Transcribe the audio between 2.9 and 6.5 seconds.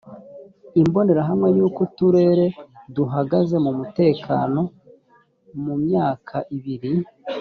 duhagaze mu mutekano mu myaka